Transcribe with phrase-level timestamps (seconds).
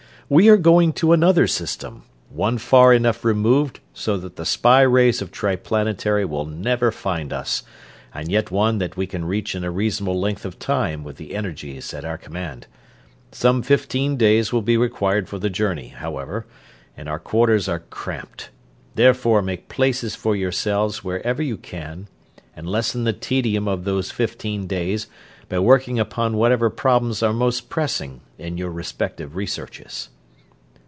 [0.33, 5.21] We are going to another system; one far enough removed so that the spy rays
[5.21, 7.63] of Triplanetary will never find us,
[8.13, 11.35] and yet one that we can reach in a reasonable length of time with the
[11.35, 12.67] energies at our command.
[13.33, 16.45] Some fifteen days will be required for the journey, however,
[16.95, 18.51] and our quarters are cramped.
[18.95, 22.07] Therefore make places for yourselves wherever you can,
[22.55, 25.07] and lessen the tedium of those fifteen days
[25.49, 30.07] by working upon whatever problems are most pressing in your respective researches."